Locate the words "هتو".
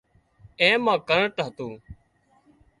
1.45-1.67